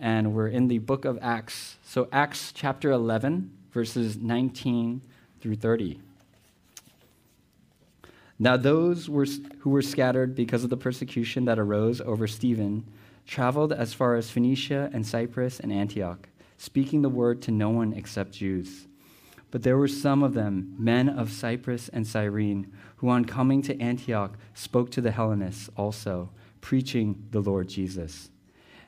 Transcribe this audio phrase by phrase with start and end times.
[0.00, 1.76] and we're in the book of Acts.
[1.84, 5.02] So, Acts chapter 11, verses 19
[5.40, 6.00] through 30.
[8.38, 9.26] Now, those were,
[9.58, 12.84] who were scattered because of the persecution that arose over Stephen
[13.26, 17.92] traveled as far as Phoenicia and Cyprus and Antioch, speaking the word to no one
[17.92, 18.86] except Jews.
[19.50, 23.78] But there were some of them, men of Cyprus and Cyrene, who on coming to
[23.80, 26.30] Antioch spoke to the Hellenists also,
[26.60, 28.30] preaching the Lord Jesus.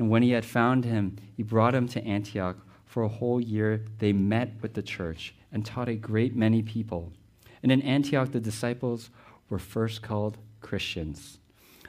[0.00, 2.56] and when he had found him, he brought him to Antioch.
[2.86, 7.12] For a whole year they met with the church and taught a great many people.
[7.62, 9.10] And in Antioch the disciples
[9.50, 11.38] were first called Christians.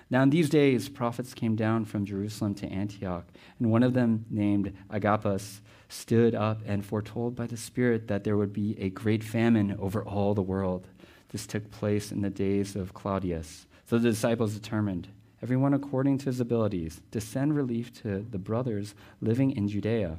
[0.09, 3.27] Now, in these days, prophets came down from Jerusalem to Antioch,
[3.59, 8.35] and one of them, named Agabus, stood up and foretold by the Spirit that there
[8.35, 10.85] would be a great famine over all the world.
[11.29, 13.67] This took place in the days of Claudius.
[13.85, 15.07] So the disciples determined,
[15.41, 20.17] everyone according to his abilities, to send relief to the brothers living in Judea.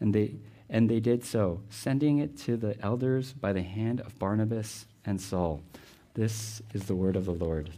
[0.00, 0.36] And they,
[0.68, 5.20] and they did so, sending it to the elders by the hand of Barnabas and
[5.20, 5.62] Saul.
[6.14, 7.70] This is the word of the Lord.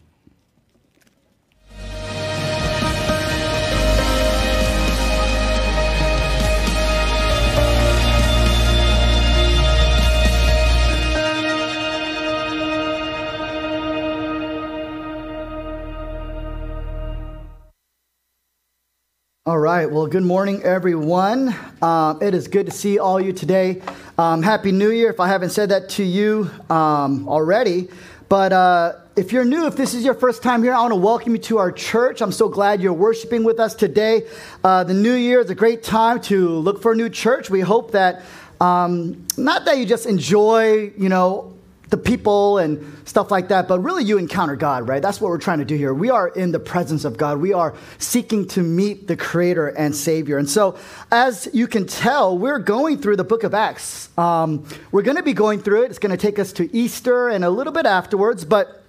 [19.51, 19.91] All right.
[19.91, 21.53] Well, good morning, everyone.
[21.83, 23.83] Um, it is good to see all you today.
[24.17, 27.89] Um, Happy New Year, if I haven't said that to you um, already.
[28.28, 31.00] But uh, if you're new, if this is your first time here, I want to
[31.00, 32.22] welcome you to our church.
[32.22, 34.22] I'm so glad you're worshiping with us today.
[34.62, 37.50] Uh, the new year is a great time to look for a new church.
[37.50, 38.22] We hope that
[38.60, 41.56] um, not that you just enjoy, you know,
[41.91, 45.03] the people and stuff like that, but really you encounter God, right?
[45.03, 45.93] That's what we're trying to do here.
[45.93, 47.39] We are in the presence of God.
[47.39, 50.39] We are seeking to meet the Creator and Savior.
[50.39, 50.78] And so,
[51.11, 54.09] as you can tell, we're going through the book of Acts.
[54.17, 55.91] Um, we're going to be going through it.
[55.91, 58.79] It's going to take us to Easter and a little bit afterwards, but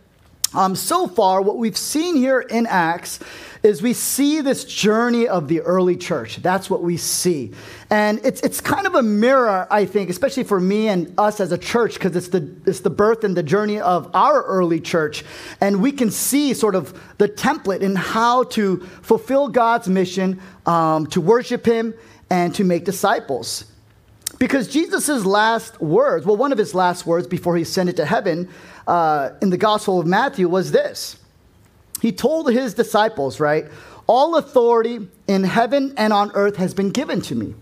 [0.53, 3.19] um, so far, what we've seen here in Acts
[3.63, 6.37] is we see this journey of the early church.
[6.37, 7.51] That's what we see.
[7.89, 11.51] And it's, it's kind of a mirror, I think, especially for me and us as
[11.51, 15.23] a church, because it's the, it's the birth and the journey of our early church.
[15.61, 21.05] And we can see sort of the template in how to fulfill God's mission, um,
[21.07, 21.93] to worship Him,
[22.29, 23.65] and to make disciples.
[24.39, 28.49] Because Jesus' last words, well, one of his last words before he ascended to heaven
[28.87, 31.17] uh, in the Gospel of Matthew was this
[32.01, 33.65] he told his disciples, right?
[34.07, 37.53] All authority in heaven and on earth has been given to me.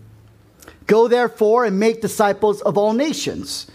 [0.86, 3.70] Go therefore and make disciples of all nations,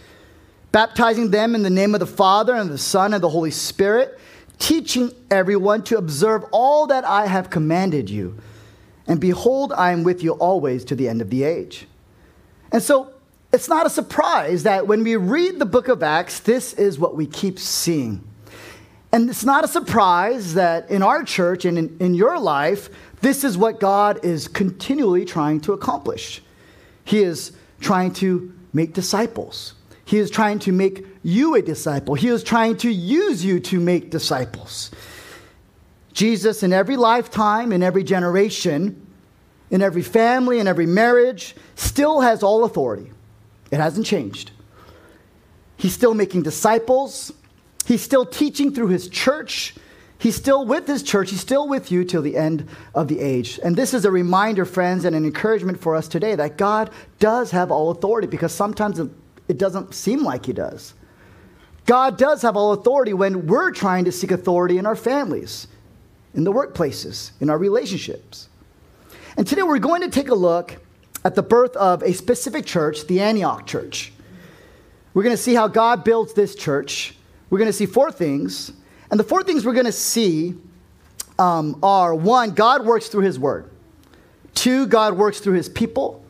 [0.72, 4.18] baptizing them in the name of the Father and the Son and the Holy Spirit,
[4.58, 8.36] teaching everyone to observe all that I have commanded you.
[9.06, 11.86] And behold, I am with you always to the end of the age.
[12.72, 13.14] And so
[13.56, 17.16] it's not a surprise that when we read the book of Acts, this is what
[17.16, 18.22] we keep seeing.
[19.12, 22.90] And it's not a surprise that in our church and in, in your life,
[23.22, 26.42] this is what God is continually trying to accomplish.
[27.06, 29.72] He is trying to make disciples.
[30.04, 32.14] He is trying to make you a disciple.
[32.14, 34.90] He is trying to use you to make disciples.
[36.12, 39.06] Jesus, in every lifetime, in every generation,
[39.70, 43.12] in every family, in every marriage, still has all authority.
[43.70, 44.52] It hasn't changed.
[45.76, 47.32] He's still making disciples.
[47.84, 49.74] He's still teaching through his church.
[50.18, 51.30] He's still with his church.
[51.30, 53.60] He's still with you till the end of the age.
[53.62, 57.50] And this is a reminder, friends, and an encouragement for us today that God does
[57.50, 60.94] have all authority because sometimes it doesn't seem like he does.
[61.84, 65.68] God does have all authority when we're trying to seek authority in our families,
[66.34, 68.48] in the workplaces, in our relationships.
[69.36, 70.76] And today we're going to take a look
[71.26, 74.12] at the birth of a specific church, the Antioch church.
[75.12, 77.16] We're going to see how God builds this church
[77.50, 78.72] we're going to see four things.
[79.10, 80.54] And the four things we're going to see
[81.38, 83.70] um, are one, God works through his word.
[84.54, 86.24] Two, God works through his people.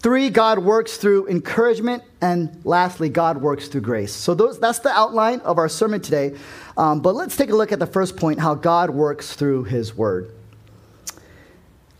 [0.00, 2.02] Three, God works through encouragement.
[2.20, 4.12] And lastly, God works through grace.
[4.12, 6.36] So those, that's the outline of our sermon today.
[6.76, 9.94] Um, but let's take a look at the first point how God works through his
[9.94, 10.32] word.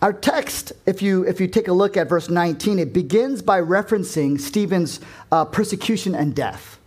[0.01, 3.61] Our text, if you, if you take a look at verse 19, it begins by
[3.61, 5.01] referencing Stephen's
[5.33, 6.79] uh, persecution and death.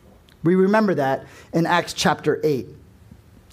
[0.43, 2.67] We remember that in Acts chapter 8.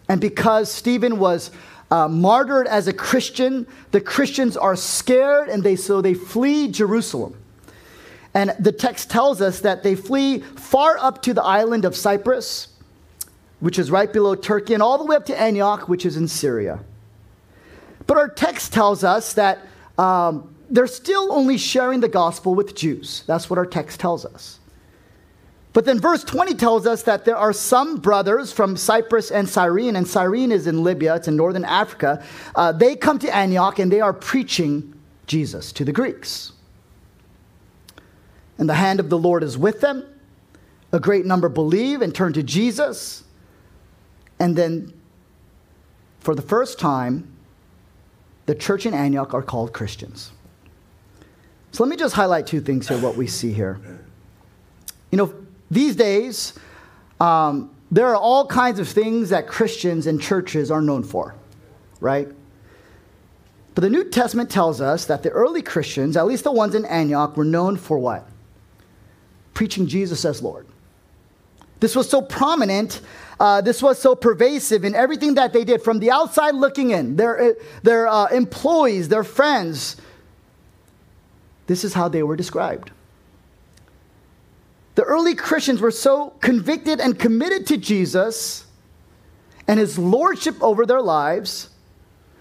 [0.09, 1.51] And because Stephen was
[1.91, 7.37] uh, martyred as a Christian, the Christians are scared and they, so they flee Jerusalem.
[8.35, 12.69] And the text tells us that they flee far up to the island of Cyprus,
[13.59, 16.29] which is right below Turkey, and all the way up to Antioch, which is in
[16.29, 16.79] Syria.
[18.09, 19.61] But our text tells us that
[19.99, 23.23] um, they're still only sharing the gospel with Jews.
[23.27, 24.59] That's what our text tells us.
[25.75, 29.95] But then verse 20 tells us that there are some brothers from Cyprus and Cyrene,
[29.95, 32.25] and Cyrene is in Libya, it's in northern Africa.
[32.57, 34.95] Uh, they come to Antioch and they are preaching
[35.27, 36.53] Jesus to the Greeks.
[38.57, 40.05] And the hand of the Lord is with them.
[40.93, 43.23] A great number believe and turn to Jesus.
[44.41, 44.95] And then,
[46.21, 47.38] for the first time,
[48.49, 50.33] the church in Antioch are called Christians.
[51.71, 53.79] So let me just highlight two things here, what we see here.
[55.13, 55.35] You know,
[55.71, 56.55] these days,
[57.21, 61.35] um, there are all kinds of things that Christians and churches are known for,
[62.01, 62.27] right?
[63.75, 66.87] But the New Testament tells us that the early Christians, at least the ones in
[66.87, 68.27] Antioch, were known for what?
[69.53, 70.67] Preaching Jesus as Lord.
[71.81, 73.01] This was so prominent
[73.41, 77.17] uh, this was so pervasive in everything that they did from the outside looking in,
[77.17, 77.53] their, uh,
[77.83, 79.97] their uh, employees, their friends.
[81.67, 82.91] This is how they were described.
[84.97, 88.67] The early Christians were so convicted and committed to Jesus
[89.69, 91.69] and his lordship over their lives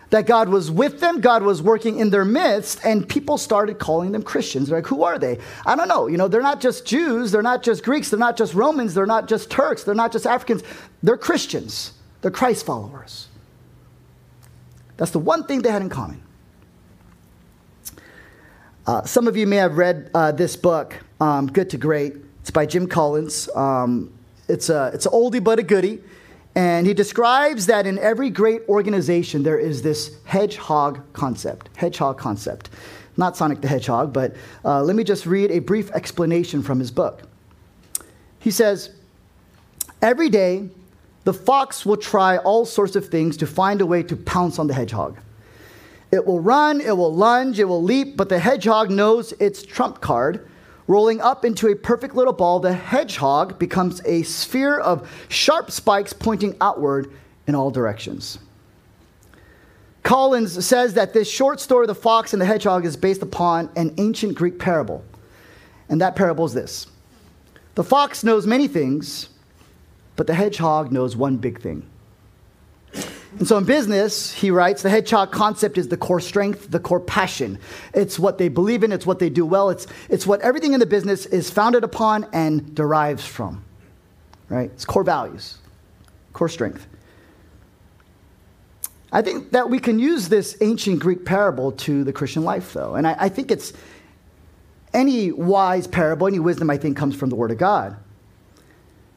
[0.10, 4.14] that God was with them, God was working in their midst, and people started calling
[4.14, 4.70] them Christians.
[4.70, 5.38] They're like, who are they?
[5.66, 6.08] I don't know.
[6.08, 9.06] You know, they're not just Jews, they're not just Greeks, they're not just Romans, they're
[9.06, 10.64] not just Turks, they're not just Africans.
[11.04, 13.28] They're Christians, they're Christ followers.
[14.96, 16.24] That's the one thing they had in common.
[18.88, 22.16] Uh, some of you may have read uh, this book, um, Good to Great.
[22.42, 23.50] It's by Jim Collins.
[23.54, 24.14] Um,
[24.48, 26.02] it's, a, it's an oldie but a goodie.
[26.58, 31.70] And he describes that in every great organization, there is this hedgehog concept.
[31.76, 32.72] Hedgehog concept.
[33.16, 36.90] Not Sonic the Hedgehog, but uh, let me just read a brief explanation from his
[36.90, 37.22] book.
[38.40, 38.90] He says,
[40.02, 40.68] Every day,
[41.26, 44.66] the fox will try all sorts of things to find a way to pounce on
[44.66, 45.20] the hedgehog.
[46.12, 50.02] It will run, it will lunge, it will leap, but the hedgehog knows its trump
[50.02, 50.50] card
[50.88, 56.14] Rolling up into a perfect little ball, the hedgehog becomes a sphere of sharp spikes
[56.14, 57.12] pointing outward
[57.46, 58.40] in all directions.
[60.04, 63.94] Collins says that this short story, The Fox and the Hedgehog, is based upon an
[63.98, 65.04] ancient Greek parable.
[65.90, 66.88] And that parable is this
[67.76, 69.30] The fox knows many things,
[70.16, 71.86] but the hedgehog knows one big thing.
[73.38, 77.00] And so in business, he writes, the hedgehog concept is the core strength, the core
[77.00, 77.60] passion.
[77.94, 80.80] It's what they believe in, it's what they do well, it's, it's what everything in
[80.80, 83.64] the business is founded upon and derives from.
[84.50, 84.72] Right?
[84.72, 85.58] It's core values,
[86.34, 86.88] core strength.
[89.12, 92.96] I think that we can use this ancient Greek parable to the Christian life, though.
[92.96, 93.72] And I, I think it's
[94.94, 97.96] any wise parable, any wisdom, I think, comes from the Word of God.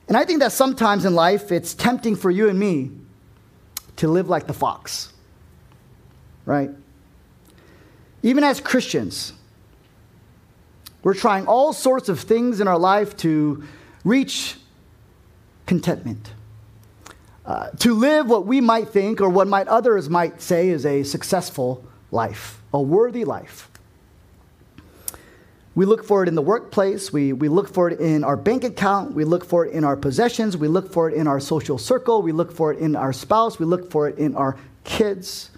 [0.09, 2.91] And I think that sometimes in life, it's tempting for you and me
[4.01, 5.13] to live like the fox,
[6.47, 6.71] right?
[8.23, 9.35] Even as Christians,
[11.03, 13.63] we're trying all sorts of things in our life to
[14.03, 14.57] reach
[15.67, 16.33] contentment.
[17.45, 21.03] Uh, to live what we might think or what might others might say is a
[21.03, 23.70] successful life, a worthy life.
[25.75, 27.13] We look for it in the workplace.
[27.13, 29.15] We, we look for it in our bank account.
[29.15, 30.57] We look for it in our possessions.
[30.57, 32.23] We look for it in our social circle.
[32.23, 33.59] We look for it in our spouse.
[33.59, 35.51] We look for it in our kids.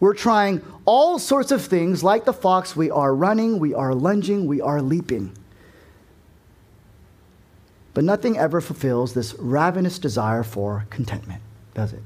[0.00, 2.74] We're trying all sorts of things like the fox.
[2.74, 5.32] We are running, we are lunging, we are leaping.
[7.94, 11.42] But nothing ever fulfills this ravenous desire for contentment,
[11.74, 12.02] does it?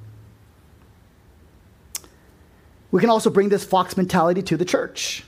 [2.90, 5.24] We can also bring this fox mentality to the church.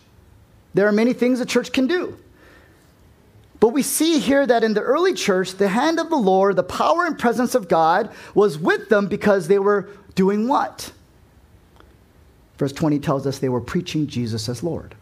[0.75, 2.17] There are many things the church can do.
[3.61, 6.63] But we see here that in the early church, the hand of the Lord, the
[6.63, 10.93] power and presence of God was with them because they were doing what?
[12.57, 14.95] Verse 20 tells us they were preaching Jesus as Lord.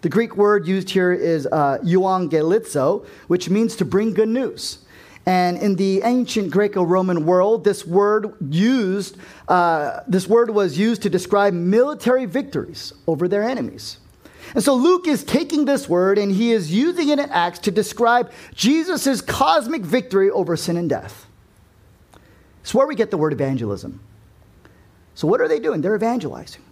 [0.00, 4.78] The Greek word used here is uh, euangelizo, which means to bring good news.
[5.26, 9.16] And in the ancient Greco-Roman world, this word used,
[9.48, 13.98] uh, this word was used to describe military victories over their enemies.
[14.54, 17.70] And so Luke is taking this word and he is using it in Acts to
[17.70, 21.26] describe Jesus' cosmic victory over sin and death.
[22.62, 24.00] It's where we get the word evangelism.
[25.14, 25.80] So, what are they doing?
[25.80, 26.62] They're evangelizing.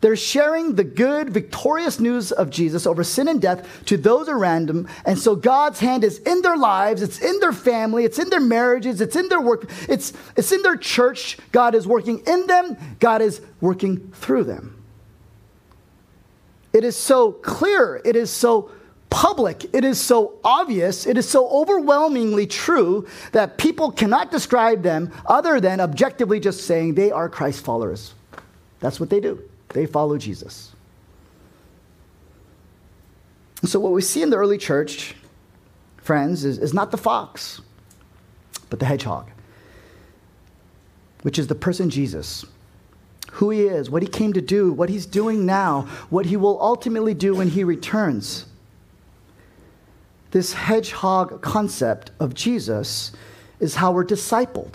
[0.00, 4.68] They're sharing the good, victorious news of Jesus over sin and death to those around
[4.68, 4.88] them.
[5.04, 8.40] And so God's hand is in their lives, it's in their family, it's in their
[8.40, 11.38] marriages, it's in their work, it's, it's in their church.
[11.50, 14.77] God is working in them, God is working through them.
[16.72, 18.70] It is so clear, it is so
[19.10, 25.10] public, it is so obvious, it is so overwhelmingly true that people cannot describe them
[25.26, 28.14] other than objectively just saying they are Christ followers.
[28.80, 30.72] That's what they do, they follow Jesus.
[33.64, 35.16] So, what we see in the early church,
[35.96, 37.60] friends, is, is not the fox,
[38.70, 39.28] but the hedgehog,
[41.22, 42.44] which is the person Jesus
[43.32, 46.60] who he is, what he came to do, what he's doing now, what he will
[46.60, 48.46] ultimately do when he returns
[50.30, 53.12] this hedgehog concept of Jesus
[53.60, 54.74] is how we're discipled.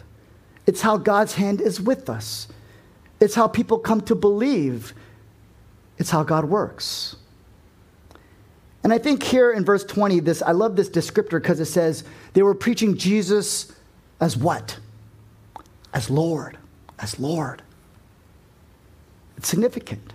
[0.65, 2.47] It's how God's hand is with us.
[3.19, 4.93] It's how people come to believe.
[5.97, 7.15] It's how God works.
[8.83, 12.03] And I think here in verse 20, this I love this descriptor because it says
[12.33, 13.71] they were preaching Jesus
[14.19, 14.77] as what?
[15.93, 16.57] As Lord.
[16.99, 17.61] As Lord.
[19.43, 20.13] It's significant.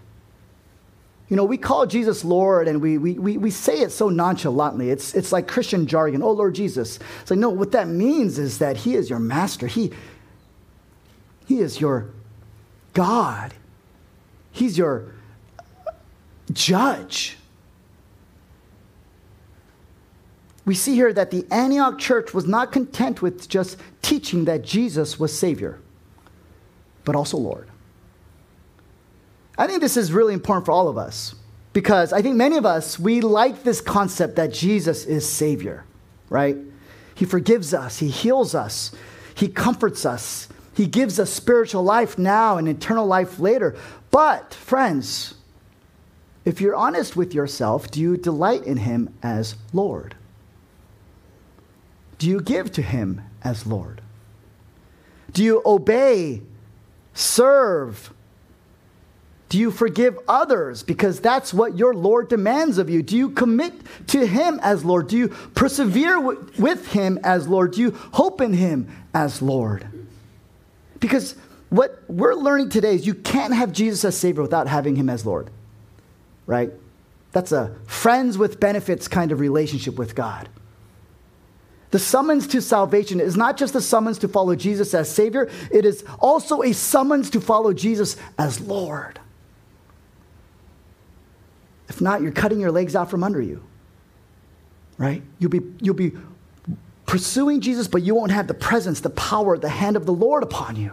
[1.29, 4.89] You know, we call Jesus Lord and we, we, we, we say it so nonchalantly.
[4.89, 6.23] It's, it's like Christian jargon.
[6.23, 6.99] Oh, Lord Jesus.
[7.21, 9.67] It's like, no, what that means is that He is your master.
[9.67, 9.93] He,
[11.45, 12.09] he is your
[12.95, 13.53] God.
[14.51, 15.13] He's your
[16.51, 17.37] judge.
[20.65, 25.21] We see here that the Antioch church was not content with just teaching that Jesus
[25.21, 25.79] was Savior,
[27.05, 27.68] but also Lord.
[29.59, 31.35] I think this is really important for all of us
[31.73, 35.85] because I think many of us, we like this concept that Jesus is Savior,
[36.31, 36.57] right?
[37.17, 38.93] He forgives us, He heals us,
[39.35, 43.77] He comforts us, He gives us spiritual life now and eternal life later.
[44.13, 45.35] But, friends,
[46.45, 50.15] if you're honest with yourself, do you delight in Him as Lord?
[52.19, 54.01] Do you give to Him as Lord?
[55.33, 56.43] Do you obey,
[57.13, 58.15] serve,
[59.49, 60.83] do you forgive others?
[60.83, 63.03] Because that's what your Lord demands of you.
[63.03, 63.73] Do you commit
[64.09, 65.09] to Him as Lord?
[65.09, 67.73] Do you persevere with Him as Lord?
[67.73, 69.87] Do you hope in Him as Lord?
[71.01, 71.35] Because
[71.71, 75.25] what we're learning today is you can't have Jesus as Savior without having Him as
[75.25, 75.51] Lord,
[76.47, 76.71] right?
[77.33, 80.49] That's a friends with benefits kind of relationship with God.
[81.91, 85.87] The summons to salvation is not just a summons to follow Jesus as Savior, it
[85.87, 89.19] is also a summons to follow Jesus as Lord.
[91.89, 93.63] If not, you're cutting your legs out from under you.
[94.99, 95.23] Right?
[95.39, 96.13] You'll be, you'll be
[97.07, 100.43] pursuing Jesus, but you won't have the presence, the power, the hand of the Lord
[100.43, 100.93] upon you.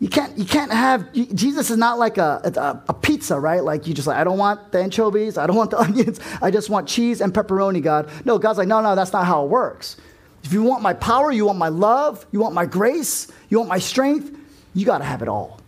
[0.00, 3.62] You can't, you can't have, Jesus is not like a, a, a, pizza, right?
[3.62, 6.52] Like you just like, I don't want the anchovies, I don't want the onions, I
[6.52, 8.08] just want cheese and pepperoni, God.
[8.24, 9.96] No, God's like, no, no, that's not how it works.
[10.44, 13.68] If you want my power, you want my love, you want my grace, you want
[13.68, 14.36] my strength,
[14.72, 15.60] you got to have it all,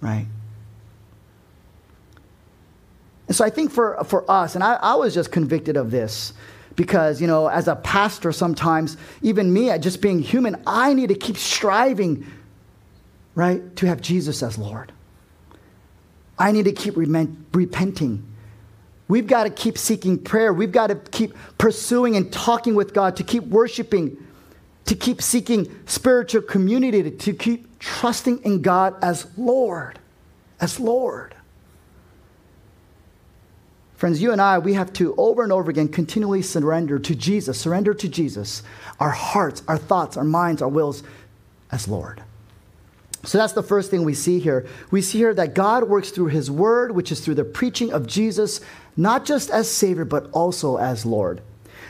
[0.00, 0.26] right?
[3.32, 6.34] And so I think for, for us, and I, I was just convicted of this
[6.76, 11.14] because, you know, as a pastor, sometimes, even me, just being human, I need to
[11.14, 12.26] keep striving,
[13.34, 14.92] right, to have Jesus as Lord.
[16.38, 18.22] I need to keep repenting.
[19.08, 20.52] We've got to keep seeking prayer.
[20.52, 24.14] We've got to keep pursuing and talking with God, to keep worshiping,
[24.84, 29.98] to keep seeking spiritual community, to keep trusting in God as Lord,
[30.60, 31.34] as Lord.
[34.02, 37.56] Friends, you and I, we have to over and over again continually surrender to Jesus,
[37.56, 38.64] surrender to Jesus,
[38.98, 41.04] our hearts, our thoughts, our minds, our wills
[41.70, 42.20] as Lord.
[43.22, 44.66] So that's the first thing we see here.
[44.90, 48.08] We see here that God works through his word, which is through the preaching of
[48.08, 48.60] Jesus,
[48.96, 51.40] not just as Savior, but also as Lord.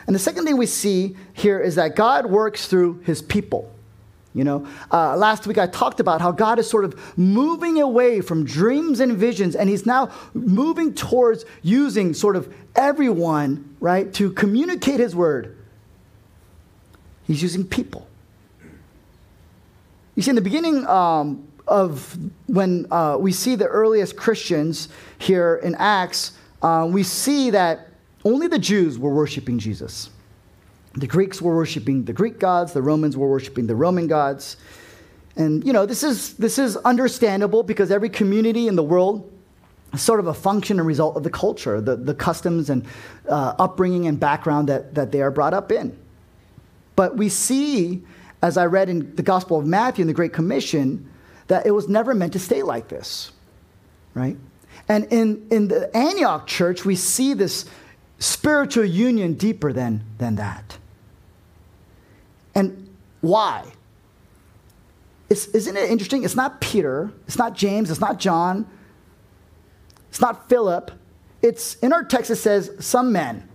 [0.07, 3.72] And the second thing we see here is that God works through his people.
[4.35, 8.23] You know, uh, last week I talked about how God is sort of moving away
[8.23, 14.33] from dreams and visions, and He's now moving towards using sort of everyone, right, to
[14.33, 15.59] communicate His word.
[17.25, 18.09] He's using people.
[20.15, 25.61] You see, in the beginning um, of when uh, we see the earliest Christians here
[25.63, 27.89] in Acts, uh, we see that
[28.25, 30.11] only the Jews were worshiping Jesus.
[30.95, 34.57] The Greeks were worshiping the Greek gods, the Romans were worshiping the Roman gods.
[35.37, 39.33] And, you know, this is, this is understandable because every community in the world
[39.95, 42.85] is sort of a function and result of the culture, the, the customs and
[43.29, 45.97] uh, upbringing and background that, that they are brought up in.
[46.97, 48.03] But we see,
[48.43, 51.09] as I read in the Gospel of Matthew in the Great Commission,
[51.47, 53.33] that it was never meant to stay like this,
[54.15, 54.37] right?
[54.89, 57.65] And in, in the Antioch church, we see this
[58.19, 60.79] spiritual union deeper than, than that.
[62.55, 62.89] And
[63.21, 63.65] why?
[65.29, 66.25] It's, isn't it interesting?
[66.25, 68.67] It's not Peter, it's not James, it's not John,
[70.11, 70.91] it's not Philip.
[71.41, 73.49] It's in our text, it says some men.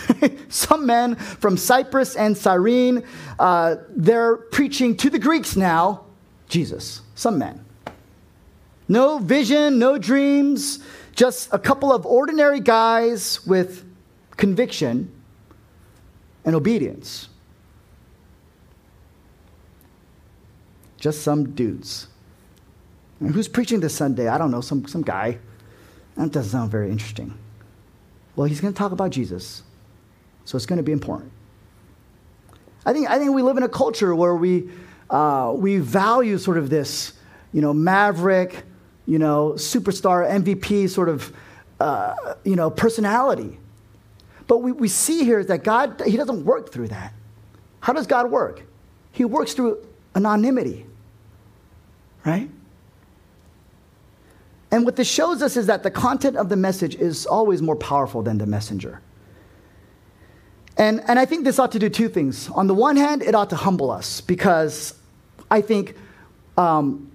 [0.48, 3.02] some men from Cyprus and Cyrene,
[3.38, 6.04] uh, they're preaching to the Greeks now
[6.48, 7.00] Jesus.
[7.14, 7.64] Some men.
[8.86, 10.78] No vision, no dreams,
[11.16, 13.84] just a couple of ordinary guys with
[14.36, 15.10] conviction
[16.44, 17.28] and obedience.
[21.04, 22.06] Just some dudes.
[23.20, 24.26] And who's preaching this Sunday?
[24.26, 25.36] I don't know, some, some guy.
[26.16, 27.36] That doesn't sound very interesting.
[28.34, 29.64] Well, he's going to talk about Jesus,
[30.46, 31.30] so it's going to be important.
[32.86, 34.70] I think, I think we live in a culture where we,
[35.10, 37.12] uh, we value sort of this,
[37.52, 38.62] you know, maverick,
[39.04, 41.30] you know, superstar MVP sort of,
[41.80, 43.58] uh, you know, personality.
[44.46, 47.12] But we, we see here that God, He doesn't work through that.
[47.80, 48.62] How does God work?
[49.12, 50.86] He works through anonymity,
[52.24, 52.50] right?
[54.70, 57.76] And what this shows us is that the content of the message is always more
[57.76, 59.00] powerful than the messenger.
[60.76, 62.50] And, and I think this ought to do two things.
[62.50, 64.94] On the one hand, it ought to humble us because
[65.50, 65.94] I think
[66.56, 67.10] um,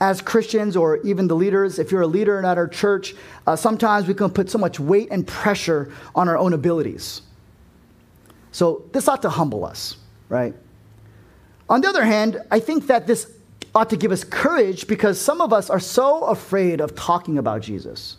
[0.00, 3.14] as Christians or even the leaders, if you're a leader at our church,
[3.46, 7.22] uh, sometimes we can put so much weight and pressure on our own abilities.
[8.50, 9.96] So this ought to humble us,
[10.28, 10.54] right?
[11.68, 13.30] On the other hand, I think that this
[13.74, 17.62] ought to give us courage because some of us are so afraid of talking about
[17.62, 18.16] Jesus.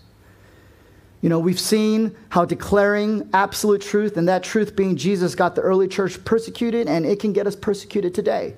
[1.21, 5.62] You know, we've seen how declaring absolute truth and that truth being Jesus got the
[5.62, 8.55] early church persecuted, and it can get us persecuted today.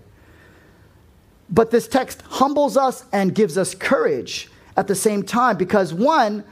[1.49, 6.43] But this text humbles us and gives us courage at the same time because, one,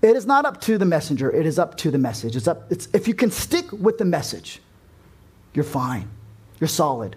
[0.00, 2.36] it is not up to the messenger, it is up to the message.
[2.36, 4.60] It's up, it's, if you can stick with the message,
[5.54, 6.08] you're fine,
[6.60, 7.16] you're solid.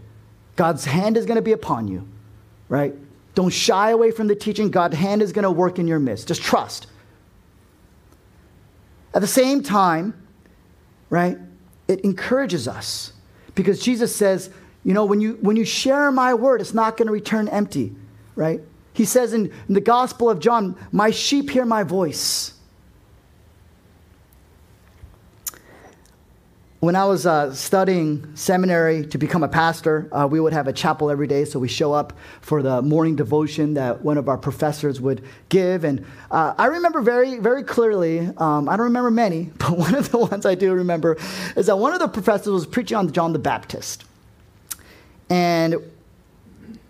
[0.55, 2.07] God's hand is going to be upon you,
[2.69, 2.93] right?
[3.35, 4.71] Don't shy away from the teaching.
[4.71, 6.27] God's hand is going to work in your midst.
[6.27, 6.87] Just trust.
[9.13, 10.13] At the same time,
[11.09, 11.37] right,
[11.87, 13.13] it encourages us
[13.55, 14.49] because Jesus says,
[14.83, 17.95] you know, when you, when you share my word, it's not going to return empty,
[18.35, 18.61] right?
[18.93, 22.53] He says in, in the Gospel of John, My sheep hear my voice.
[26.79, 30.73] When I was uh, studying seminary to become a pastor, uh, we would have a
[30.73, 31.43] chapel every day.
[31.43, 35.83] So we show up for the morning devotion that one of our professors would give.
[35.83, 40.11] And uh, I remember very, very clearly, um, I don't remember many, but one of
[40.11, 41.17] the ones I do remember
[41.55, 44.05] is that one of the professors was preaching on John the Baptist.
[45.31, 45.77] And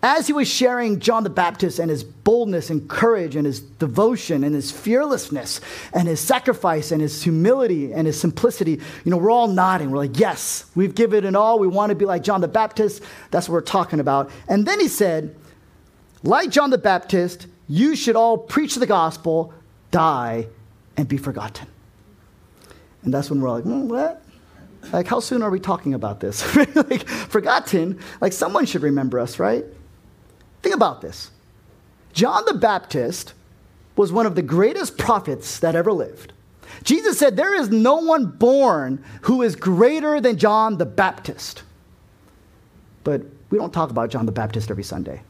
[0.02, 4.44] as he was sharing John the Baptist and his boldness and courage and his devotion
[4.44, 5.60] and his fearlessness
[5.92, 9.90] and his sacrifice and his humility and his simplicity, you know, we're all nodding.
[9.90, 11.58] We're like, yes, we've given it all.
[11.58, 13.02] We want to be like John the Baptist.
[13.32, 14.30] That's what we're talking about.
[14.48, 15.34] And then he said,
[16.22, 19.52] like John the Baptist, you should all preach the gospel,
[19.90, 20.46] die,
[20.96, 21.66] and be forgotten.
[23.02, 24.22] And that's when we're like, mm, what?
[24.92, 26.56] Like, how soon are we talking about this?
[26.76, 27.98] like, forgotten?
[28.20, 29.64] Like, someone should remember us, right?
[30.62, 31.30] Think about this.
[32.12, 33.34] John the Baptist
[33.96, 36.32] was one of the greatest prophets that ever lived.
[36.84, 41.62] Jesus said, There is no one born who is greater than John the Baptist.
[43.04, 45.22] But we don't talk about John the Baptist every Sunday,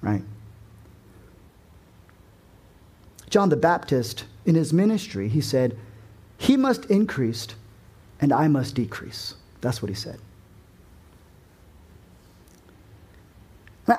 [0.00, 0.22] right?
[3.28, 5.76] John the Baptist, in his ministry, he said,
[6.38, 7.48] He must increase
[8.20, 9.34] and I must decrease.
[9.60, 10.18] That's what he said.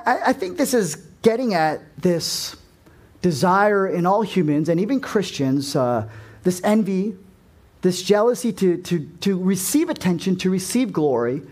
[0.06, 2.56] I, I think this is getting at this
[3.22, 6.08] desire in all humans and even Christians, uh,
[6.42, 7.16] this envy,
[7.82, 11.42] this jealousy to, to, to receive attention, to receive glory,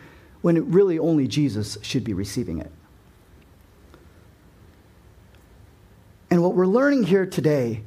[0.42, 2.70] when really only Jesus should be receiving it.
[6.30, 7.82] And what we're learning here today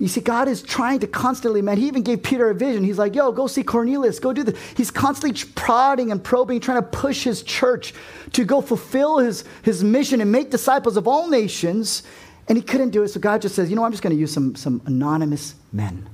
[0.00, 2.82] you see, God is trying to constantly, man, he even gave Peter a vision.
[2.82, 4.58] He's like, yo, go see Cornelius, go do this.
[4.74, 7.92] He's constantly prodding and probing, trying to push his church
[8.32, 12.02] to go fulfill his, his mission and make disciples of all nations.
[12.48, 13.08] And he couldn't do it.
[13.08, 16.08] So God just says, you know, I'm just going to use some, some anonymous men.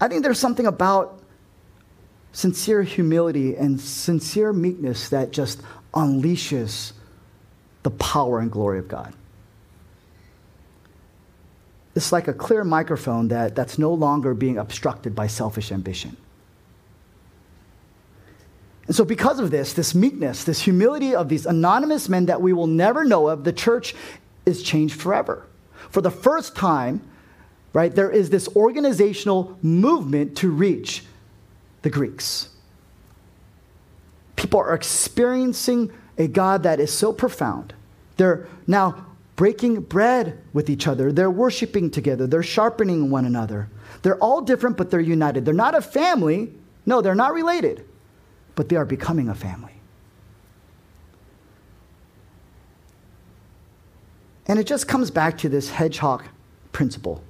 [0.00, 1.22] I think there's something about
[2.32, 5.62] sincere humility and sincere meekness that just
[5.94, 6.92] unleashes
[7.84, 9.14] the power and glory of God.
[11.94, 16.16] It's like a clear microphone that, that's no longer being obstructed by selfish ambition.
[18.86, 22.52] And so, because of this, this meekness, this humility of these anonymous men that we
[22.52, 23.94] will never know of, the church
[24.44, 25.46] is changed forever.
[25.90, 27.00] For the first time,
[27.72, 31.04] right, there is this organizational movement to reach
[31.82, 32.50] the Greeks.
[34.36, 37.72] People are experiencing a God that is so profound.
[38.16, 41.12] They're now breaking bread with each other.
[41.12, 42.26] They're worshiping together.
[42.26, 43.68] They're sharpening one another.
[44.02, 45.44] They're all different, but they're united.
[45.44, 46.52] They're not a family.
[46.86, 47.84] No, they're not related,
[48.54, 49.72] but they are becoming a family.
[54.46, 56.22] And it just comes back to this hedgehog
[56.72, 57.24] principle,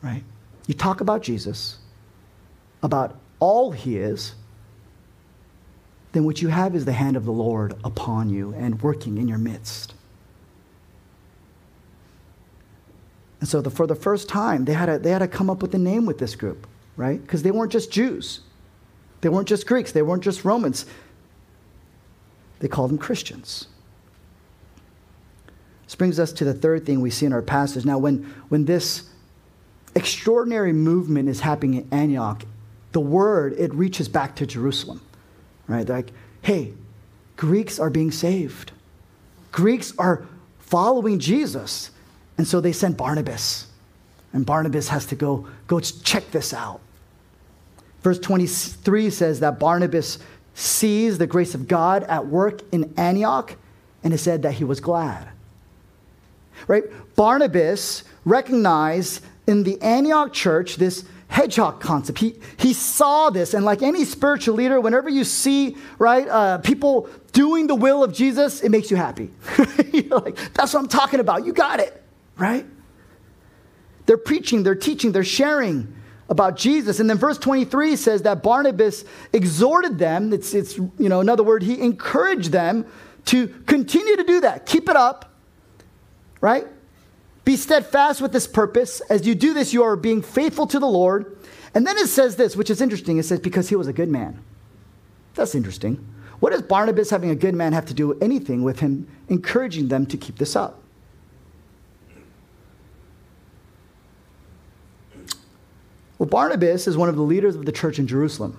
[0.00, 0.22] right?
[0.68, 1.78] You talk about Jesus,
[2.82, 4.36] about all he is,
[6.12, 9.26] then what you have is the hand of the Lord upon you and working in
[9.26, 9.94] your midst.
[13.42, 15.62] And so, the, for the first time, they had, to, they had to come up
[15.62, 16.64] with a name with this group,
[16.96, 17.20] right?
[17.20, 18.38] Because they weren't just Jews,
[19.20, 20.86] they weren't just Greeks, they weren't just Romans.
[22.60, 23.66] They called them Christians.
[25.86, 27.84] This brings us to the third thing we see in our passage.
[27.84, 29.10] Now, when, when this
[29.96, 32.44] extraordinary movement is happening in Antioch,
[32.92, 35.00] the word, it reaches back to Jerusalem,
[35.66, 35.84] right?
[35.84, 36.74] They're like, hey,
[37.36, 38.70] Greeks are being saved.
[39.50, 40.24] Greeks are
[40.60, 41.90] following Jesus.
[42.38, 43.66] And so they sent Barnabas.
[44.32, 46.80] And Barnabas has to go, go check this out.
[48.02, 50.18] Verse 23 says that Barnabas
[50.54, 53.56] sees the grace of God at work in Antioch,
[54.02, 55.28] and it said that he was glad.
[56.66, 56.84] Right?
[57.16, 62.18] Barnabas recognized in the Antioch church this hedgehog concept.
[62.18, 67.08] He, he saw this, and like any spiritual leader, whenever you see, right, uh, people
[67.32, 69.30] doing the will of Jesus, it makes you happy.
[70.12, 71.46] Like, that's what I'm talking about.
[71.46, 72.01] You got it
[72.36, 72.66] right?
[74.06, 75.94] They're preaching, they're teaching, they're sharing
[76.28, 76.98] about Jesus.
[76.98, 80.32] And then verse 23 says that Barnabas exhorted them.
[80.32, 82.86] It's, it's you know, another word, he encouraged them
[83.26, 84.66] to continue to do that.
[84.66, 85.32] Keep it up,
[86.40, 86.66] right?
[87.44, 89.00] Be steadfast with this purpose.
[89.02, 91.36] As you do this, you are being faithful to the Lord.
[91.74, 93.18] And then it says this, which is interesting.
[93.18, 94.42] It says, because he was a good man.
[95.34, 96.06] That's interesting.
[96.40, 100.06] What does Barnabas having a good man have to do anything with him encouraging them
[100.06, 100.81] to keep this up?
[106.22, 108.56] Well, Barnabas is one of the leaders of the church in Jerusalem.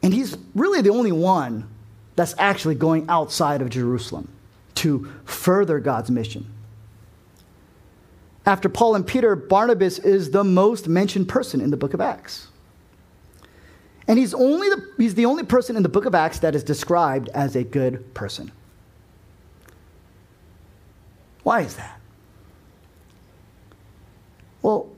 [0.00, 1.68] And he's really the only one
[2.14, 4.30] that's actually going outside of Jerusalem
[4.76, 6.46] to further God's mission.
[8.46, 12.46] After Paul and Peter, Barnabas is the most mentioned person in the book of Acts.
[14.06, 16.62] And he's, only the, he's the only person in the book of Acts that is
[16.62, 18.52] described as a good person.
[21.42, 21.98] Why is that?
[24.62, 24.93] Well,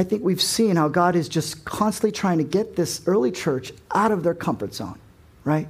[0.00, 3.70] I think we've seen how God is just constantly trying to get this early church
[3.94, 4.98] out of their comfort zone,
[5.44, 5.68] right?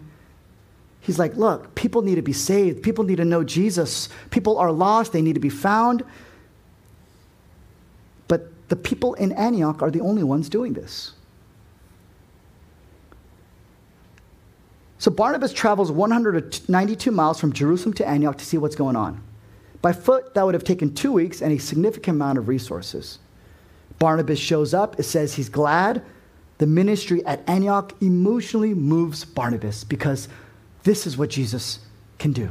[1.01, 2.81] He's like, look, people need to be saved.
[2.85, 4.09] People need to know Jesus.
[4.31, 5.12] People are lost.
[5.12, 6.05] They need to be found.
[8.29, 11.11] But the people in Antioch are the only ones doing this.
[14.99, 19.21] So Barnabas travels 192 miles from Jerusalem to Antioch to see what's going on.
[19.83, 23.19] By foot, that would have taken two weeks and a significant amount of resources.
[24.01, 24.99] Barnabas shows up.
[24.99, 26.03] It says he's glad.
[26.59, 30.29] The ministry at Antioch emotionally moves Barnabas because
[30.83, 31.79] this is what Jesus
[32.19, 32.51] can do.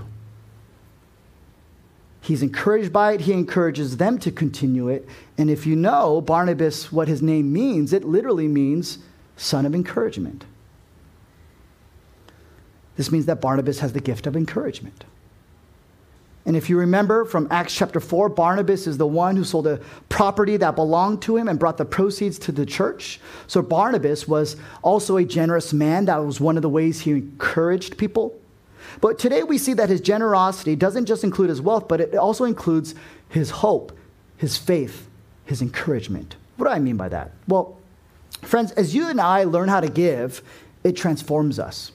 [2.22, 3.22] He's encouraged by it.
[3.22, 5.08] He encourages them to continue it.
[5.38, 9.00] And if you know Barnabas, what his name means, it literally means
[9.36, 10.46] son of encouragement.
[12.96, 15.06] This means that Barnabas has the gift of encouragement.
[16.46, 19.80] And if you remember from Acts chapter 4, Barnabas is the one who sold a
[20.08, 23.20] property that belonged to him and brought the proceeds to the church.
[23.48, 26.06] So Barnabas was also a generous man.
[26.06, 28.40] That was one of the ways he encouraged people.
[29.02, 32.46] But today we see that his generosity doesn't just include his wealth, but it also
[32.46, 32.96] includes
[33.28, 33.96] his hope,
[34.38, 35.08] his faith,
[35.46, 36.36] his encouragement.
[36.58, 37.32] What do I mean by that?
[37.48, 37.78] Well,
[38.42, 40.42] friends, as you and I learn how to give,
[40.84, 41.92] it transforms us.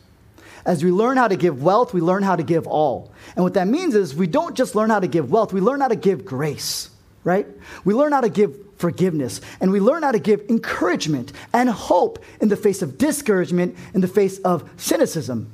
[0.64, 3.12] As we learn how to give wealth, we learn how to give all.
[3.36, 5.80] And what that means is we don't just learn how to give wealth, we learn
[5.80, 6.90] how to give grace,
[7.22, 7.46] right?
[7.84, 12.24] We learn how to give forgiveness, and we learn how to give encouragement and hope
[12.40, 15.50] in the face of discouragement, in the face of cynicism.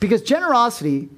[0.00, 1.08] Because generosity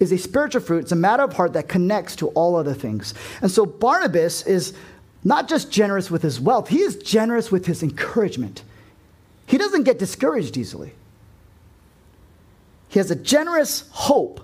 [0.00, 3.14] is a spiritual fruit, it's a matter of heart that connects to all other things.
[3.42, 4.74] And so Barnabas is
[5.24, 8.62] not just generous with his wealth, he is generous with his encouragement.
[9.46, 10.92] He doesn't get discouraged easily.
[12.88, 14.40] He has a generous hope.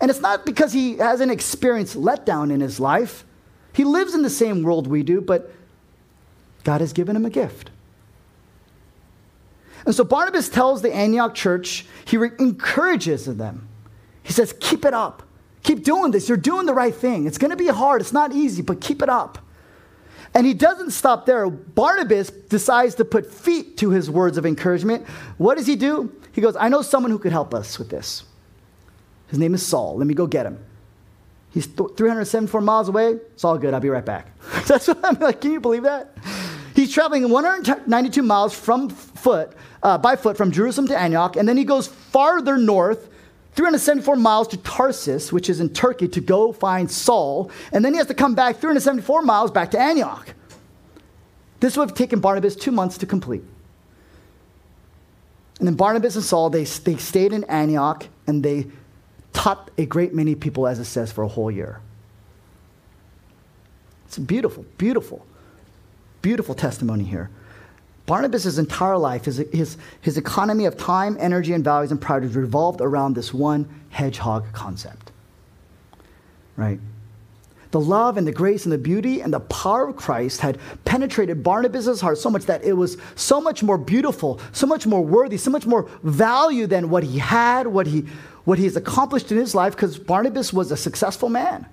[0.00, 3.24] And it's not because he hasn't experienced letdown in his life.
[3.72, 5.52] He lives in the same world we do, but
[6.64, 7.70] God has given him a gift.
[9.86, 13.68] And so Barnabas tells the Antioch church, he re- encourages them.
[14.22, 15.22] He says, Keep it up.
[15.62, 16.28] Keep doing this.
[16.28, 17.26] You're doing the right thing.
[17.26, 18.00] It's going to be hard.
[18.00, 19.38] It's not easy, but keep it up.
[20.32, 21.48] And he doesn't stop there.
[21.50, 25.06] Barnabas decides to put feet to his words of encouragement.
[25.38, 26.14] What does he do?
[26.32, 28.24] He goes, I know someone who could help us with this.
[29.28, 29.96] His name is Saul.
[29.96, 30.64] Let me go get him.
[31.52, 33.12] He's 374 miles away.
[33.12, 33.74] It's all good.
[33.74, 34.28] I'll be right back.
[34.66, 35.40] That's what I'm like.
[35.40, 36.16] Can you believe that?
[36.74, 41.56] He's traveling 192 miles from foot, uh, by foot from Jerusalem to Antioch, and then
[41.56, 43.08] he goes farther north
[43.54, 47.50] 374 miles to Tarsus, which is in Turkey, to go find Saul.
[47.72, 50.34] And then he has to come back 374 miles back to Antioch.
[51.58, 53.42] This would have taken Barnabas two months to complete.
[55.60, 58.66] And then Barnabas and Saul, they, they stayed in Antioch and they
[59.34, 61.80] taught a great many people, as it says, for a whole year.
[64.06, 65.26] It's a beautiful, beautiful,
[66.22, 67.30] beautiful testimony here.
[68.06, 72.80] Barnabas' entire life, his, his, his economy of time, energy, and values and priorities revolved
[72.80, 75.12] around this one hedgehog concept.
[76.56, 76.80] Right?
[77.70, 81.42] The love and the grace and the beauty and the power of Christ had penetrated
[81.42, 85.36] Barnabas' heart so much that it was so much more beautiful, so much more worthy,
[85.36, 88.06] so much more value than what he had, what he
[88.44, 91.66] what he has accomplished in his life, because Barnabas was a successful man.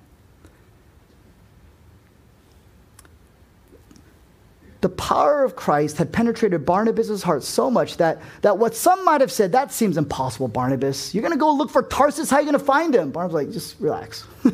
[4.88, 9.20] The power of Christ had penetrated Barnabas' heart so much that, that what some might
[9.20, 11.14] have said, that seems impossible, Barnabas.
[11.14, 12.30] You're going to go look for Tarsus.
[12.30, 13.10] How are you going to find him?
[13.10, 14.26] Barnabas like, just relax.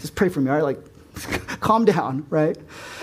[0.00, 0.62] just pray for me, all right?
[0.62, 0.78] Like,
[1.60, 2.56] calm down, right?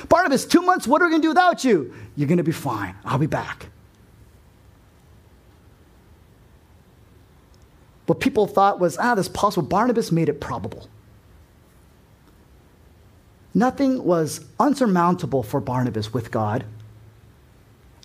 [0.10, 1.94] Barnabas, two months, what are we going to do without you?
[2.16, 2.96] You're going to be fine.
[3.06, 3.68] I'll be back.
[8.08, 9.68] What people thought was, ah, this possible.
[9.68, 10.90] Barnabas made it probable.
[13.58, 16.64] Nothing was unsurmountable for Barnabas with God.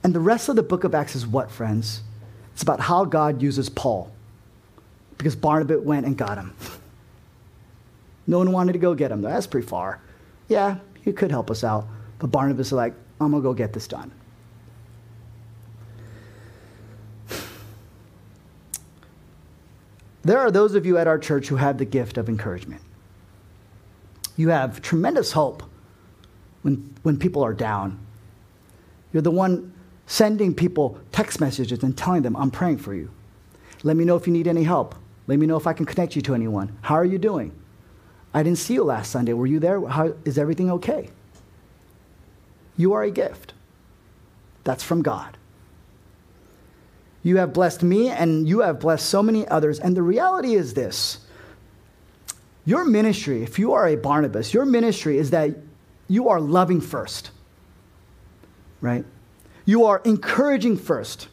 [0.03, 2.01] And the rest of the book of Acts is what, friends?
[2.55, 4.11] It's about how God uses Paul.
[5.19, 6.57] Because Barnabas went and got him.
[8.27, 9.21] No one wanted to go get him.
[9.21, 10.01] That's pretty far.
[10.49, 11.87] Yeah, he could help us out.
[12.19, 14.11] But Barnabas is like, I'm going to go get this done.
[20.23, 22.81] There are those of you at our church who have the gift of encouragement.
[24.37, 25.63] You have tremendous hope
[26.63, 27.99] when, when people are down.
[29.13, 29.73] You're the one
[30.07, 33.11] sending people text messages and telling them, I'm praying for you.
[33.83, 34.95] Let me know if you need any help.
[35.27, 36.77] Let me know if I can connect you to anyone.
[36.83, 37.53] How are you doing?
[38.35, 39.33] I didn't see you last Sunday.
[39.33, 39.87] Were you there?
[39.87, 41.11] How, is everything okay?
[42.77, 43.53] You are a gift.
[44.65, 45.37] That's from God.
[47.23, 49.79] You have blessed me and you have blessed so many others.
[49.79, 51.19] And the reality is this
[52.65, 55.51] your ministry, if you are a Barnabas, your ministry is that
[56.09, 57.31] you are loving first,
[58.81, 59.05] right?
[59.65, 61.29] You are encouraging first.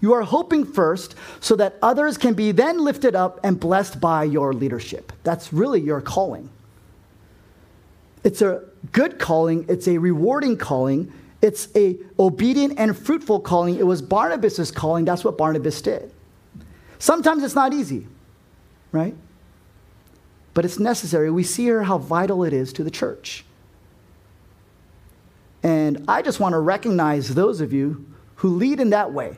[0.00, 4.24] You are hoping first so that others can be then lifted up and blessed by
[4.24, 5.12] your leadership.
[5.22, 6.50] That's really your calling.
[8.24, 13.76] It's a good calling, it's a rewarding calling, it's a obedient and fruitful calling.
[13.76, 15.04] It was Barnabas' calling.
[15.04, 16.12] That's what Barnabas did.
[16.98, 18.06] Sometimes it's not easy,
[18.90, 19.14] right?
[20.56, 21.30] But it's necessary.
[21.30, 23.44] We see here how vital it is to the church.
[25.62, 29.36] And I just want to recognize those of you who lead in that way,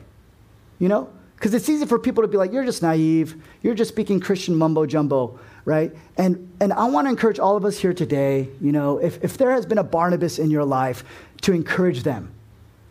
[0.79, 1.09] you know?
[1.35, 4.55] Because it's easy for people to be like, you're just naive, you're just speaking Christian
[4.55, 5.93] mumbo jumbo, right?
[6.15, 9.37] And, and I want to encourage all of us here today, you know, if, if
[9.37, 11.03] there has been a Barnabas in your life,
[11.41, 12.31] to encourage them,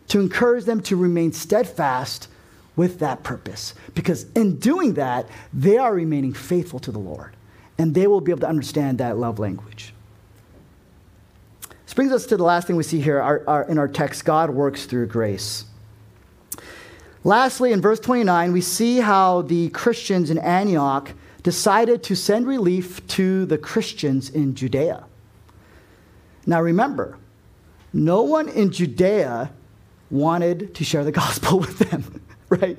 [0.09, 2.27] to encourage them to remain steadfast
[2.75, 3.73] with that purpose.
[3.95, 7.33] Because in doing that, they are remaining faithful to the Lord
[7.79, 9.93] and they will be able to understand that love language.
[11.85, 14.25] This brings us to the last thing we see here our, our, in our text
[14.25, 15.63] God works through grace.
[17.23, 21.11] Lastly, in verse 29, we see how the Christians in Antioch
[21.41, 25.05] decided to send relief to the Christians in Judea.
[26.45, 27.17] Now remember,
[27.93, 29.51] no one in Judea
[30.11, 32.77] wanted to share the gospel with them, right?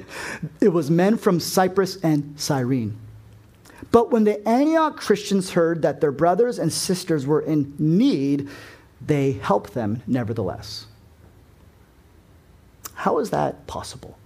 [0.61, 2.99] It was men from Cyprus and Cyrene.
[3.93, 8.49] But when the Antioch Christians heard that their brothers and sisters were in need,
[9.05, 10.87] they helped them nevertheless.
[12.95, 14.17] How is that possible?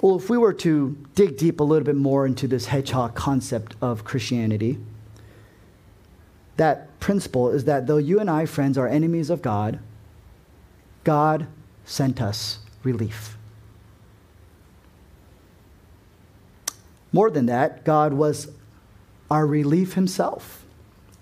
[0.00, 3.76] Well, if we were to dig deep a little bit more into this hedgehog concept
[3.80, 4.78] of Christianity,
[6.56, 9.78] that principle is that though you and I, friends, are enemies of God,
[11.04, 11.46] God
[11.84, 13.36] sent us relief.
[17.14, 18.48] More than that, God was
[19.30, 20.64] our relief himself.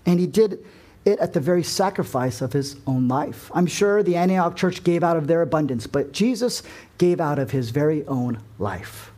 [0.07, 0.65] And he did
[1.05, 3.51] it at the very sacrifice of his own life.
[3.53, 6.63] I'm sure the Antioch church gave out of their abundance, but Jesus
[6.97, 9.11] gave out of his very own life.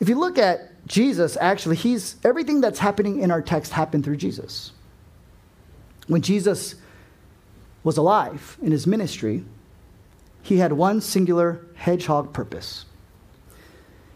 [0.00, 4.16] If you look at Jesus, actually, he's everything that's happening in our text happened through
[4.16, 4.72] Jesus.
[6.06, 6.74] When Jesus
[7.84, 9.44] was alive in his ministry,
[10.40, 12.86] he had one singular hedgehog purpose.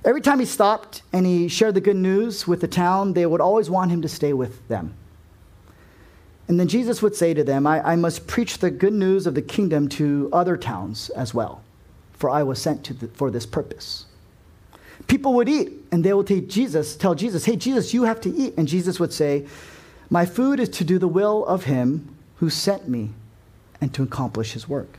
[0.04, 3.40] Every time he stopped and he shared the good news with the town, they would
[3.40, 4.94] always want him to stay with them.
[6.46, 9.34] And then Jesus would say to them, I, I must preach the good news of
[9.34, 11.62] the kingdom to other towns as well,
[12.12, 14.04] for I was sent the, for this purpose.
[15.06, 18.30] People would eat, and they would tell Jesus, tell Jesus, hey, Jesus, you have to
[18.30, 18.54] eat.
[18.58, 19.46] And Jesus would say,
[20.10, 23.10] My food is to do the will of him who sent me
[23.80, 24.98] and to accomplish his work.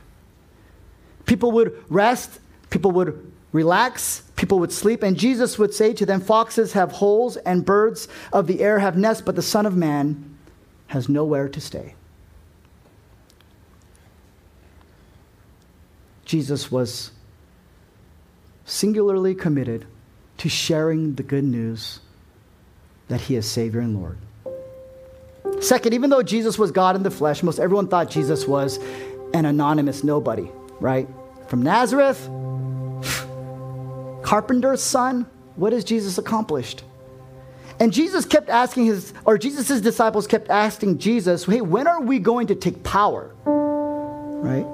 [1.26, 2.40] People would rest,
[2.70, 7.36] people would relax, people would sleep, and Jesus would say to them, Foxes have holes,
[7.38, 10.36] and birds of the air have nests, but the Son of Man
[10.88, 11.94] has nowhere to stay.
[16.24, 17.12] Jesus was
[18.64, 19.86] singularly committed
[20.38, 22.00] to sharing the good news
[23.08, 24.18] that he is Savior and Lord.
[25.62, 28.78] Second, even though Jesus was God in the flesh, most everyone thought Jesus was
[29.32, 31.08] an anonymous nobody, right?
[31.46, 32.28] From Nazareth,
[34.26, 36.82] carpenter's son, what has Jesus accomplished?
[37.78, 42.18] And Jesus kept asking his, or Jesus' disciples kept asking Jesus, hey, when are we
[42.18, 43.32] going to take power?
[43.44, 44.66] Right?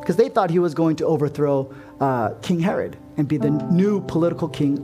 [0.00, 4.00] Because they thought he was going to overthrow uh, King Herod and be the new
[4.06, 4.78] political king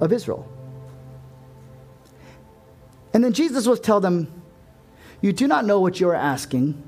[0.00, 0.48] of Israel.
[3.12, 4.30] And then Jesus would tell them,
[5.22, 6.80] You do not know what you are asking.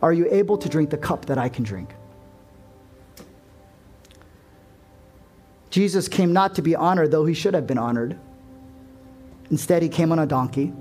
[0.00, 1.90] Are you able to drink the cup that I can drink?
[5.70, 8.18] Jesus came not to be honored, though he should have been honored.
[9.50, 10.72] Instead, he came on a donkey.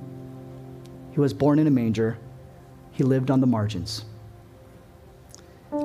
[1.12, 2.18] He was born in a manger.
[2.92, 4.06] He lived on the margins.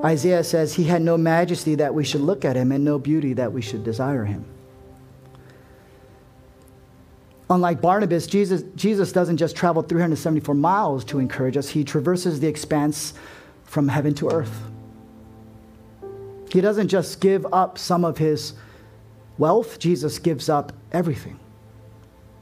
[0.04, 3.32] Isaiah says he had no majesty that we should look at him and no beauty
[3.34, 4.44] that we should desire him.
[7.50, 12.46] Unlike Barnabas, Jesus, Jesus doesn't just travel 374 miles to encourage us, he traverses the
[12.46, 13.12] expanse
[13.64, 14.62] from heaven to earth.
[16.50, 18.54] He doesn't just give up some of his
[19.38, 21.38] wealth, Jesus gives up everything,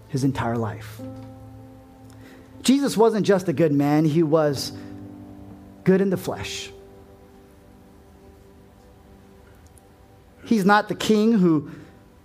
[0.08, 1.00] his entire life.
[2.62, 4.72] Jesus wasn't just a good man, he was
[5.84, 6.70] good in the flesh.
[10.44, 11.70] He's not the king who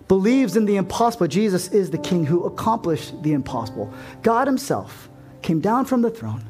[0.08, 1.28] believes in the impossible.
[1.28, 3.94] Jesus is the king who accomplished the impossible.
[4.24, 5.10] God himself
[5.42, 6.44] came down from the throne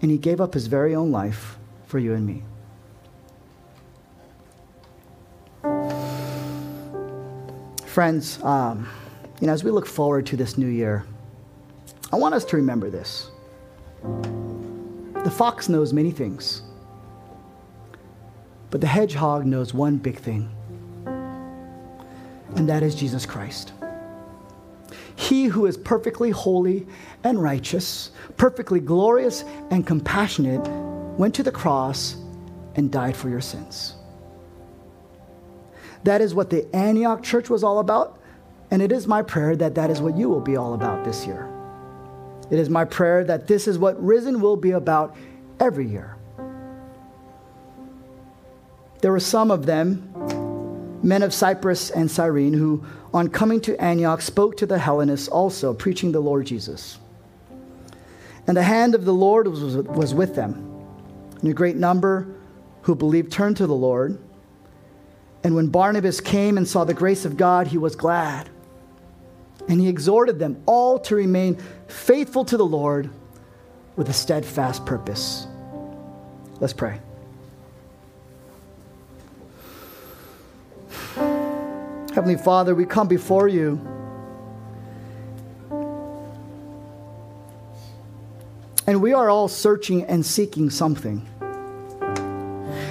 [0.00, 2.44] and he gave up his very own life for you and me.
[7.98, 8.88] Friends, um,
[9.40, 11.04] you know, as we look forward to this new year,
[12.12, 13.32] I want us to remember this.
[15.24, 16.62] The fox knows many things.
[18.70, 20.48] But the hedgehog knows one big thing,
[22.54, 23.72] and that is Jesus Christ.
[25.16, 26.86] He who is perfectly holy
[27.24, 30.64] and righteous, perfectly glorious and compassionate,
[31.18, 32.14] went to the cross
[32.76, 33.97] and died for your sins.
[36.04, 38.18] That is what the Antioch church was all about,
[38.70, 41.26] and it is my prayer that that is what you will be all about this
[41.26, 41.48] year.
[42.50, 45.16] It is my prayer that this is what Risen will be about
[45.60, 46.16] every year.
[49.00, 50.12] There were some of them,
[51.02, 52.84] men of Cyprus and Cyrene, who,
[53.14, 56.98] on coming to Antioch, spoke to the Hellenists also, preaching the Lord Jesus.
[58.46, 60.64] And the hand of the Lord was, was with them.
[61.40, 62.26] And a great number
[62.82, 64.18] who believed turned to the Lord.
[65.44, 68.50] And when Barnabas came and saw the grace of God, he was glad.
[69.68, 73.10] And he exhorted them all to remain faithful to the Lord
[73.96, 75.46] with a steadfast purpose.
[76.60, 77.00] Let's pray.
[82.14, 83.80] Heavenly Father, we come before you.
[88.86, 91.28] And we are all searching and seeking something.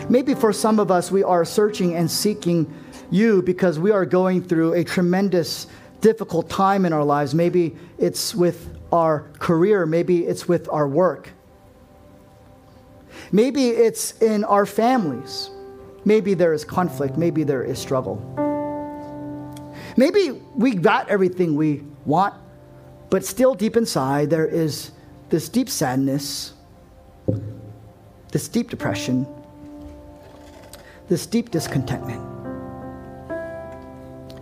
[0.09, 2.73] Maybe for some of us, we are searching and seeking
[3.11, 5.67] you because we are going through a tremendous,
[6.01, 7.35] difficult time in our lives.
[7.35, 11.29] Maybe it's with our career, maybe it's with our work,
[13.31, 15.49] maybe it's in our families.
[16.05, 18.15] Maybe there is conflict, maybe there is struggle.
[19.97, 22.33] Maybe we got everything we want,
[23.09, 24.91] but still deep inside there is
[25.27, 26.53] this deep sadness,
[28.31, 29.27] this deep depression,
[31.09, 32.21] this deep discontentment.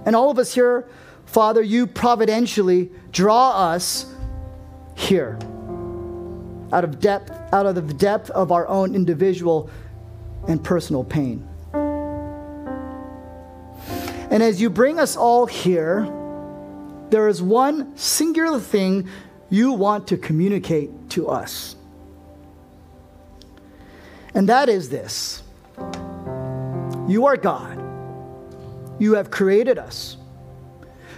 [0.05, 0.88] And all of us here
[1.26, 4.05] Father, you providentially draw us
[4.95, 5.38] here
[6.72, 9.70] out of depth out of the depth of our own individual
[10.47, 11.47] and personal pain.
[14.32, 16.07] And as you bring us all here,
[17.09, 19.07] there is one singular thing
[19.49, 21.76] you want to communicate to us.
[24.34, 25.43] And that is this
[27.07, 27.81] You are God.
[28.99, 30.17] You have created us.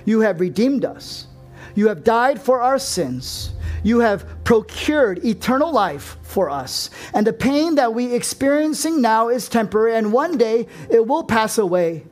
[0.06, 1.28] You have redeemed us.
[1.76, 3.54] You have died for our sins.
[3.84, 6.90] You have procured eternal life for us.
[7.14, 11.58] And the pain that we experiencing now is temporary and one day it will pass
[11.58, 12.06] away.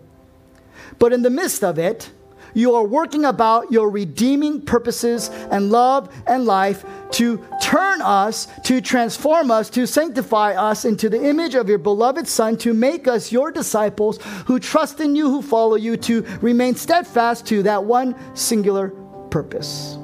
[0.99, 2.11] But in the midst of it,
[2.55, 8.81] you are working about your redeeming purposes and love and life to turn us, to
[8.81, 13.31] transform us, to sanctify us into the image of your beloved Son, to make us
[13.31, 18.15] your disciples who trust in you, who follow you, to remain steadfast to that one
[18.35, 18.89] singular
[19.29, 19.97] purpose.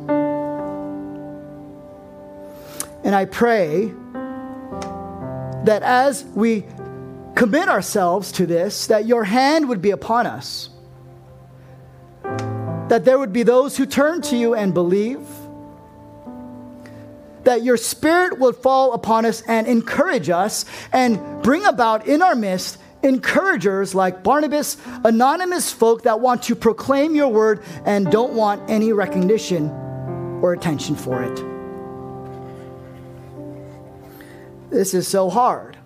[3.03, 3.93] And I pray
[5.63, 6.65] that as we
[7.35, 10.70] commit ourselves to this, that your hand would be upon us
[12.91, 15.25] that there would be those who turn to you and believe,
[17.45, 22.35] that your spirit would fall upon us and encourage us and bring about in our
[22.35, 24.75] midst encouragers like Barnabas,
[25.05, 29.69] anonymous folk that want to proclaim your word and don't want any recognition
[30.41, 31.35] or attention for it.
[34.69, 35.77] This is so hard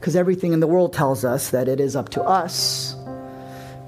[0.00, 2.96] because everything in the world tells us that it is up to us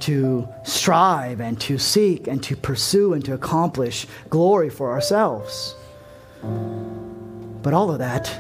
[0.00, 5.74] to strive and to seek and to pursue and to accomplish glory for ourselves.
[7.62, 8.30] But all of that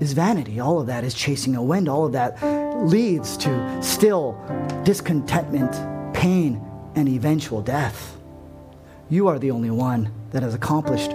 [0.00, 0.60] is vanity.
[0.60, 1.88] All of that is chasing a wind.
[1.88, 2.42] All of that
[2.84, 4.36] leads to still
[4.84, 5.72] discontentment,
[6.14, 6.60] pain,
[6.96, 8.16] and eventual death.
[9.08, 11.12] You are the only one that has accomplished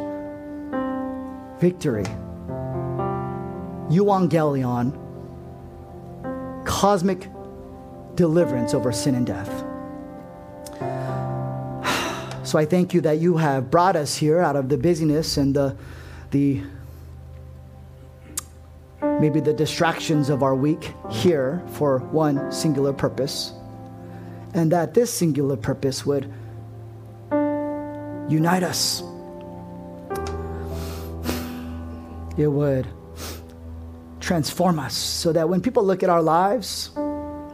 [1.60, 2.06] victory.
[3.90, 4.94] Euangelion,
[6.66, 7.28] cosmic
[8.20, 9.48] deliverance over sin and death.
[12.46, 15.56] So I thank you that you have brought us here out of the busyness and
[15.56, 15.78] the,
[16.32, 16.62] the
[19.22, 23.54] maybe the distractions of our week here for one singular purpose.
[24.54, 26.30] And that this singular purpose would
[28.28, 29.02] unite us.
[32.38, 32.86] It would
[34.20, 36.92] transform us so that when people look at our lives,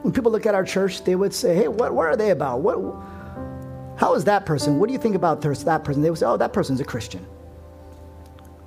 [0.06, 2.62] when people look at our church, they would say, hey, what, what are they about?
[2.62, 2.78] What,
[3.98, 4.78] how is that person?
[4.78, 6.04] What do you think about that person?
[6.04, 7.26] They would say, oh, that person's a Christian.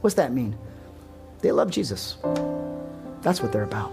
[0.01, 0.59] What's that mean?
[1.41, 2.16] They love Jesus.
[3.22, 3.93] That's what they're about.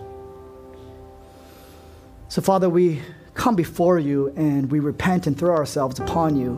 [2.30, 3.04] So, Father, we
[3.36, 6.58] come before you and we repent and throw ourselves upon you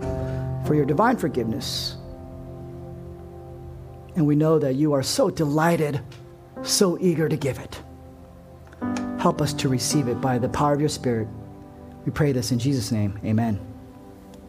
[0.66, 1.98] for your divine forgiveness.
[4.16, 6.00] And we know that you are so delighted,
[6.64, 7.82] so eager to give it.
[9.28, 11.28] Help us to receive it by the power of your Spirit.
[12.06, 13.20] We pray this in Jesus' name.
[13.26, 13.60] Amen.